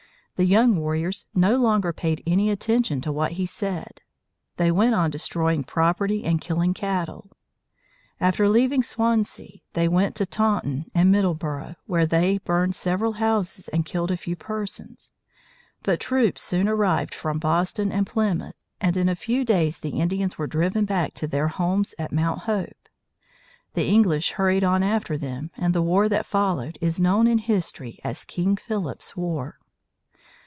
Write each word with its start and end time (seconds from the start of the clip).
The 0.37 0.47
young 0.47 0.75
warriors 0.75 1.27
no 1.35 1.57
longer 1.57 1.93
paid 1.93 2.23
any 2.25 2.49
attention 2.49 2.99
to 3.01 3.11
what 3.11 3.33
he 3.33 3.45
said. 3.45 4.01
They 4.57 4.71
went 4.71 4.95
on 4.95 5.11
destroying 5.11 5.63
property 5.63 6.23
and 6.23 6.41
killing 6.41 6.73
cattle. 6.73 7.29
After 8.19 8.49
leaving 8.49 8.81
Swansea, 8.81 9.59
they 9.73 9.87
went 9.87 10.15
to 10.15 10.25
Taunton 10.25 10.89
and 10.95 11.13
Middleboro, 11.13 11.75
where 11.85 12.07
they 12.07 12.39
burned 12.39 12.73
several 12.73 13.11
houses 13.11 13.67
and 13.67 13.85
killed 13.85 14.09
a 14.09 14.17
few 14.17 14.35
persons. 14.35 15.11
But 15.83 15.99
troops 15.99 16.41
soon 16.41 16.67
arrived 16.67 17.13
from 17.13 17.37
Boston 17.37 17.91
and 17.91 18.07
Plymouth, 18.07 18.55
and 18.79 18.97
in 18.97 19.09
a 19.09 19.15
few 19.15 19.45
days 19.45 19.77
the 19.81 19.99
Indians 20.01 20.39
were 20.39 20.47
driven 20.47 20.85
back 20.85 21.13
to 21.15 21.27
their 21.27 21.49
homes 21.49 21.93
at 21.99 22.11
Mount 22.11 22.39
Hope. 22.45 22.89
The 23.75 23.85
English 23.87 24.31
hurried 24.31 24.63
on 24.63 24.81
after 24.81 25.19
them, 25.19 25.51
and 25.55 25.75
the 25.75 25.83
war 25.83 26.09
that 26.09 26.25
followed 26.25 26.79
is 26.81 26.99
known 26.99 27.27
in 27.27 27.37
history 27.37 27.99
as 28.03 28.25
King 28.25 28.57
Philip's 28.57 29.15
War. 29.15 29.59